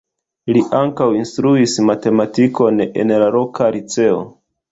Li 0.55 0.61
ankaŭ 0.77 1.09
instruis 1.17 1.75
matematikon 1.91 2.83
en 2.85 3.13
la 3.25 3.31
loka 3.37 3.71
liceo. 3.79 4.19